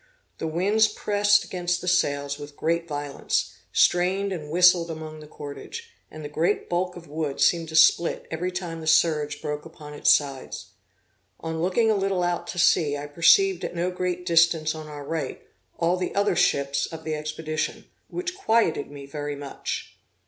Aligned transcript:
The 0.39 0.47
winds 0.47 0.87
pressed 0.87 1.43
against 1.43 1.79
the 1.79 1.87
sails 1.87 2.39
with 2.39 2.55
great 2.55 2.87
violence, 2.87 3.53
strained 3.71 4.31
and 4.33 4.49
whistled 4.49 4.89
among 4.89 5.19
the 5.19 5.27
cordage; 5.27 5.91
and 6.09 6.25
the 6.25 6.27
great 6.27 6.67
bulk 6.67 6.95
of 6.95 7.07
wood 7.07 7.39
seemed 7.39 7.69
to 7.69 7.75
split 7.75 8.25
every 8.31 8.49
time 8.51 8.81
the 8.81 8.87
surge 8.87 9.43
broke 9.43 9.63
upon 9.63 9.93
its 9.93 10.11
sides. 10.11 10.71
On 11.39 11.61
looking 11.61 11.91
a 11.91 11.95
little 11.95 12.23
out 12.23 12.47
to 12.47 12.57
sea 12.57 12.97
I 12.97 13.05
perceived 13.05 13.63
at 13.63 13.75
no 13.75 13.91
great 13.91 14.25
distance 14.25 14.73
on 14.73 14.87
our 14.87 15.05
right, 15.05 15.39
all 15.77 15.97
the 15.97 16.15
other 16.15 16.35
ships 16.35 16.87
of 16.87 17.03
the 17.03 17.13
expedition, 17.13 17.85
which 18.07 18.35
quieted 18.35 18.89
me 18.89 19.05
very 19.05 19.35
much. 19.35 19.99